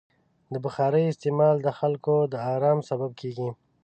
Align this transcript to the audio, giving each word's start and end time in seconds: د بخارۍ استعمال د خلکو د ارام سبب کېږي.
د 0.53 0.55
بخارۍ 0.65 1.03
استعمال 1.09 1.55
د 1.61 1.67
خلکو 1.79 2.15
د 2.31 2.33
ارام 2.53 2.79
سبب 2.89 3.11
کېږي. 3.21 3.49